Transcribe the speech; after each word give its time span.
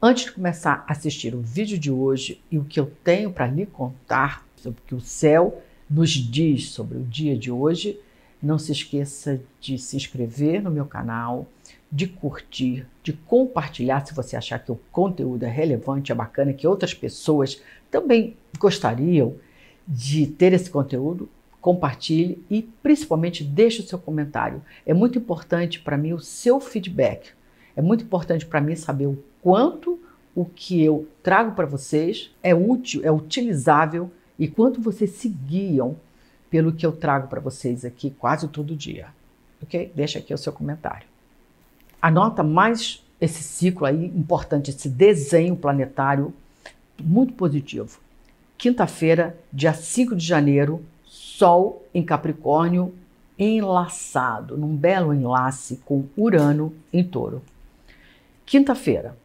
Antes 0.00 0.26
de 0.26 0.32
começar 0.32 0.84
a 0.86 0.92
assistir 0.92 1.34
o 1.34 1.40
vídeo 1.40 1.76
de 1.76 1.90
hoje 1.90 2.40
e 2.52 2.56
o 2.56 2.64
que 2.64 2.78
eu 2.78 2.86
tenho 3.02 3.32
para 3.32 3.48
lhe 3.48 3.66
contar 3.66 4.46
sobre 4.54 4.78
o 4.78 4.82
que 4.86 4.94
o 4.94 5.00
céu 5.00 5.60
nos 5.90 6.10
diz 6.10 6.70
sobre 6.70 6.98
o 6.98 7.02
dia 7.02 7.36
de 7.36 7.50
hoje, 7.50 7.98
não 8.40 8.60
se 8.60 8.70
esqueça 8.70 9.40
de 9.60 9.76
se 9.76 9.96
inscrever 9.96 10.62
no 10.62 10.70
meu 10.70 10.86
canal, 10.86 11.48
de 11.90 12.06
curtir, 12.06 12.86
de 13.02 13.12
compartilhar 13.12 14.06
se 14.06 14.14
você 14.14 14.36
achar 14.36 14.60
que 14.60 14.70
o 14.70 14.78
conteúdo 14.92 15.42
é 15.42 15.50
relevante, 15.50 16.12
é 16.12 16.14
bacana, 16.14 16.52
que 16.52 16.68
outras 16.68 16.94
pessoas 16.94 17.60
também 17.90 18.36
gostariam 18.56 19.34
de 19.84 20.28
ter 20.28 20.52
esse 20.52 20.70
conteúdo. 20.70 21.28
Compartilhe 21.60 22.40
e 22.48 22.62
principalmente 22.62 23.42
deixe 23.42 23.80
o 23.80 23.84
seu 23.84 23.98
comentário. 23.98 24.62
É 24.86 24.94
muito 24.94 25.18
importante 25.18 25.80
para 25.80 25.98
mim 25.98 26.12
o 26.12 26.20
seu 26.20 26.60
feedback. 26.60 27.32
É 27.74 27.82
muito 27.82 28.04
importante 28.04 28.46
para 28.46 28.60
mim 28.60 28.76
saber 28.76 29.06
o 29.06 29.24
quanto 29.42 29.98
o 30.34 30.44
que 30.44 30.82
eu 30.82 31.08
trago 31.22 31.52
para 31.52 31.66
vocês 31.66 32.30
é 32.42 32.54
útil, 32.54 33.00
é 33.04 33.10
utilizável 33.10 34.10
e 34.38 34.46
quanto 34.46 34.80
vocês 34.80 35.10
se 35.10 35.28
guiam 35.28 35.96
pelo 36.50 36.72
que 36.72 36.86
eu 36.86 36.92
trago 36.92 37.28
para 37.28 37.40
vocês 37.40 37.84
aqui 37.84 38.10
quase 38.10 38.48
todo 38.48 38.76
dia. 38.76 39.08
Ok? 39.62 39.92
Deixa 39.94 40.18
aqui 40.18 40.32
o 40.32 40.38
seu 40.38 40.52
comentário. 40.52 41.06
Anota 42.00 42.42
mais 42.42 43.04
esse 43.20 43.42
ciclo 43.42 43.86
aí 43.86 44.06
importante, 44.06 44.70
esse 44.70 44.88
desenho 44.88 45.56
planetário 45.56 46.32
muito 47.02 47.32
positivo. 47.32 47.98
Quinta-feira, 48.56 49.36
dia 49.52 49.72
5 49.72 50.14
de 50.14 50.24
janeiro, 50.24 50.84
Sol 51.04 51.84
em 51.92 52.02
Capricórnio 52.02 52.94
enlaçado, 53.38 54.56
num 54.56 54.74
belo 54.74 55.14
enlace 55.14 55.80
com 55.84 56.04
Urano 56.16 56.74
em 56.92 57.04
Touro. 57.04 57.42
Quinta-feira, 58.44 59.16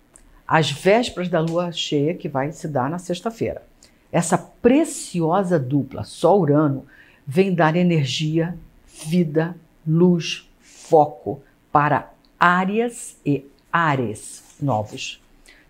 às 0.54 0.70
vésperas 0.70 1.30
da 1.30 1.40
lua 1.40 1.72
cheia, 1.72 2.14
que 2.14 2.30
vai 2.30 2.52
se 2.52 2.68
dar 2.68 2.88
na 2.88 3.00
sexta-feira. 3.00 3.64
Essa 4.12 4.38
preciosa 4.38 5.58
dupla 5.58 6.04
Sol-Urano 6.04 6.86
vem 7.26 7.56
dar 7.56 7.76
energia, 7.76 8.56
vida, 9.04 9.58
luz, 9.86 10.48
foco 10.62 11.42
para 11.72 12.14
áreas 12.40 13.18
e 13.26 13.48
ares 13.72 14.56
novos. 14.62 15.20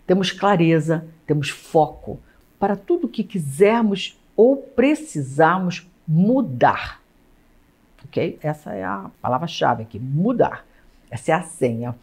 Temos 0.06 0.30
clareza, 0.30 1.06
temos 1.26 1.48
foco 1.48 2.20
para 2.60 2.76
tudo 2.76 3.08
que 3.08 3.24
quisermos 3.24 4.20
ou 4.36 4.54
precisarmos 4.54 5.88
mudar. 6.06 7.00
Ok? 8.04 8.38
Essa 8.42 8.74
é 8.74 8.84
a 8.84 9.10
palavra-chave 9.22 9.84
aqui: 9.84 9.98
mudar. 9.98 10.66
Essa 11.10 11.32
é 11.32 11.34
a 11.36 11.42
senha. 11.42 11.94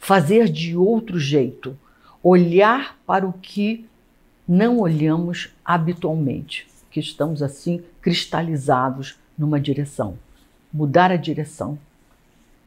Fazer 0.00 0.48
de 0.48 0.74
outro 0.74 1.20
jeito. 1.20 1.78
Olhar 2.22 2.98
para 3.06 3.26
o 3.26 3.34
que 3.34 3.86
não 4.48 4.80
olhamos 4.80 5.54
habitualmente, 5.62 6.66
que 6.90 6.98
estamos 6.98 7.42
assim 7.42 7.84
cristalizados 8.00 9.18
numa 9.38 9.60
direção. 9.60 10.18
Mudar 10.72 11.12
a 11.12 11.16
direção 11.16 11.78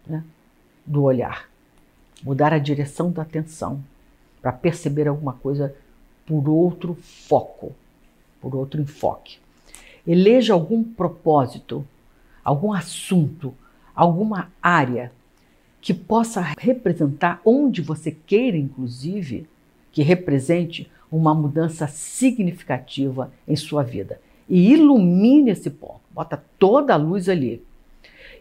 né, 0.07 0.23
do 0.85 1.01
olhar, 1.03 1.49
mudar 2.23 2.53
a 2.53 2.59
direção 2.59 3.11
da 3.11 3.23
atenção 3.23 3.83
para 4.39 4.51
perceber 4.51 5.07
alguma 5.07 5.33
coisa 5.33 5.75
por 6.27 6.47
outro 6.47 6.95
foco, 7.01 7.73
por 8.39 8.55
outro 8.55 8.79
enfoque. 8.79 9.39
Eleja 10.05 10.53
algum 10.53 10.83
propósito, 10.83 11.85
algum 12.43 12.71
assunto, 12.71 13.53
alguma 13.95 14.51
área 14.61 15.11
que 15.83 15.93
possa 15.93 16.39
representar 16.57 17.41
onde 17.43 17.81
você 17.81 18.09
queira, 18.09 18.55
inclusive, 18.55 19.45
que 19.91 20.01
represente 20.01 20.89
uma 21.11 21.35
mudança 21.35 21.87
significativa 21.87 23.29
em 23.45 23.57
sua 23.57 23.83
vida. 23.83 24.17
E 24.47 24.71
ilumine 24.71 25.51
esse 25.51 25.69
ponto, 25.69 25.99
bota 26.09 26.41
toda 26.57 26.93
a 26.93 26.97
luz 26.97 27.27
ali. 27.27 27.61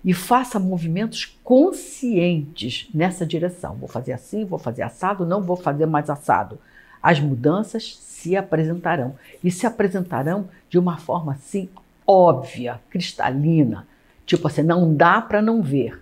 E 0.04 0.14
faça 0.14 0.60
movimentos 0.60 1.36
conscientes 1.42 2.88
nessa 2.94 3.26
direção. 3.26 3.74
Vou 3.74 3.88
fazer 3.88 4.12
assim, 4.12 4.44
vou 4.44 4.58
fazer 4.60 4.82
assado, 4.82 5.26
não 5.26 5.42
vou 5.42 5.56
fazer 5.56 5.86
mais 5.86 6.08
assado. 6.08 6.60
As 7.02 7.18
mudanças 7.18 7.96
se 7.96 8.36
apresentarão 8.36 9.16
e 9.42 9.50
se 9.50 9.66
apresentarão 9.66 10.48
de 10.70 10.78
uma 10.78 10.96
forma 10.96 11.32
assim 11.32 11.68
óbvia, 12.06 12.80
cristalina, 12.88 13.84
tipo 14.24 14.46
assim, 14.46 14.62
não 14.62 14.94
dá 14.94 15.20
para 15.20 15.42
não 15.42 15.60
ver. 15.60 16.00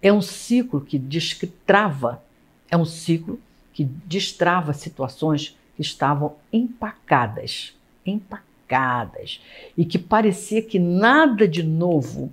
É 0.00 0.12
um 0.12 0.22
ciclo 0.22 0.80
que 0.80 0.98
destrava, 0.98 2.22
é 2.70 2.76
um 2.76 2.84
ciclo 2.84 3.40
que 3.72 3.84
destrava 3.84 4.72
situações 4.72 5.56
que 5.74 5.82
estavam 5.82 6.36
empacadas, 6.52 7.74
empacadas, 8.04 9.40
e 9.76 9.84
que 9.84 9.98
parecia 9.98 10.62
que 10.62 10.78
nada 10.78 11.46
de 11.46 11.62
novo 11.62 12.32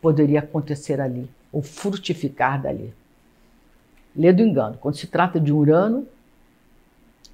poderia 0.00 0.40
acontecer 0.40 1.00
ali, 1.00 1.28
ou 1.52 1.62
frutificar 1.62 2.60
dali. 2.60 2.92
Lê 4.14 4.32
do 4.32 4.42
engano, 4.42 4.78
quando 4.78 4.96
se 4.96 5.06
trata 5.06 5.38
de 5.38 5.52
Urano, 5.52 6.06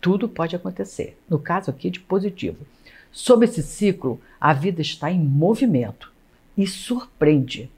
tudo 0.00 0.28
pode 0.28 0.56
acontecer. 0.56 1.16
No 1.28 1.38
caso 1.38 1.70
aqui 1.70 1.90
de 1.90 2.00
positivo. 2.00 2.66
Sob 3.12 3.44
esse 3.44 3.62
ciclo, 3.62 4.20
a 4.40 4.52
vida 4.52 4.80
está 4.80 5.10
em 5.10 5.20
movimento 5.20 6.10
e 6.56 6.66
surpreende. 6.66 7.70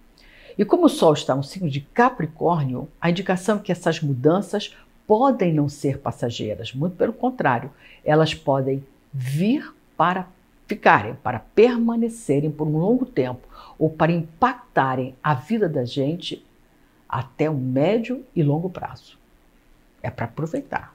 E 0.57 0.65
como 0.65 0.87
o 0.87 0.89
Sol 0.89 1.13
está 1.13 1.35
no 1.35 1.43
signo 1.43 1.69
de 1.69 1.81
Capricórnio, 1.81 2.89
a 3.01 3.11
indicação 3.11 3.57
é 3.59 3.61
que 3.61 3.73
essas 3.73 4.01
mudanças 4.01 4.77
podem 5.07 5.53
não 5.53 5.69
ser 5.69 5.99
passageiras, 5.99 6.73
muito 6.73 6.97
pelo 6.97 7.13
contrário, 7.13 7.71
elas 8.05 8.35
podem 8.35 8.85
vir 9.13 9.75
para 9.97 10.29
ficarem, 10.67 11.15
para 11.17 11.41
permanecerem 11.55 12.51
por 12.51 12.67
um 12.67 12.79
longo 12.79 13.05
tempo 13.05 13.47
ou 13.79 13.91
para 13.91 14.13
impactarem 14.13 15.15
a 15.23 15.35
vida 15.35 15.69
da 15.69 15.85
gente 15.85 16.45
até 17.09 17.51
o 17.51 17.55
médio 17.55 18.25
e 18.35 18.43
longo 18.43 18.71
prazo. 18.71 19.19
É 20.03 20.11
para 20.11 20.25
aproveitar. 20.25 20.95